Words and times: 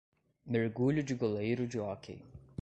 Mergulho 0.47 1.03
de 1.03 1.13
goleiro 1.13 1.67
de 1.67 1.79
hóquei 1.79 2.25